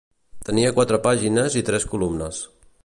Tenia 0.47 0.71
quatre 0.79 0.99
pàgines 1.03 1.59
i 1.63 1.65
tres 1.69 1.87
columnes. 1.93 2.43